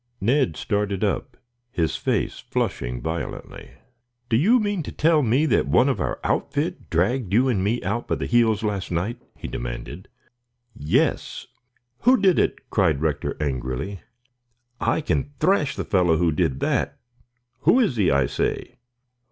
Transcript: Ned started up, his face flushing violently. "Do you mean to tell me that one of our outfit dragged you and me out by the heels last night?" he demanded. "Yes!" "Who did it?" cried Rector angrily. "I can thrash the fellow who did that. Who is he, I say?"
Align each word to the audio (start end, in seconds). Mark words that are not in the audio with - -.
Ned 0.19 0.57
started 0.57 1.03
up, 1.03 1.37
his 1.71 1.95
face 1.95 2.39
flushing 2.39 3.01
violently. 3.01 3.69
"Do 4.29 4.35
you 4.35 4.59
mean 4.59 4.81
to 4.81 4.91
tell 4.91 5.21
me 5.21 5.45
that 5.45 5.67
one 5.67 5.87
of 5.87 5.99
our 6.01 6.19
outfit 6.23 6.89
dragged 6.89 7.31
you 7.31 7.47
and 7.49 7.63
me 7.63 7.83
out 7.83 8.07
by 8.07 8.15
the 8.15 8.25
heels 8.25 8.63
last 8.63 8.89
night?" 8.89 9.21
he 9.37 9.47
demanded. 9.47 10.07
"Yes!" 10.75 11.45
"Who 11.99 12.17
did 12.19 12.39
it?" 12.39 12.71
cried 12.71 12.99
Rector 13.01 13.37
angrily. 13.39 14.01
"I 14.79 15.01
can 15.01 15.33
thrash 15.39 15.75
the 15.75 15.85
fellow 15.85 16.17
who 16.17 16.31
did 16.31 16.61
that. 16.61 16.97
Who 17.59 17.79
is 17.79 17.95
he, 17.97 18.09
I 18.09 18.25
say?" 18.25 18.77